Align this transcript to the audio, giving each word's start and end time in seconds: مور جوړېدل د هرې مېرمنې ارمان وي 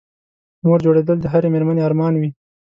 مور 0.63 0.79
جوړېدل 0.85 1.17
د 1.21 1.25
هرې 1.33 1.49
مېرمنې 1.53 1.81
ارمان 1.87 2.13
وي 2.17 2.29